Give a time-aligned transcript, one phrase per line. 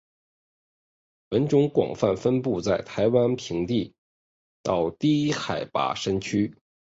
[1.29, 3.93] 本种广泛分布在台湾平地
[4.63, 6.57] 到低海拔山区。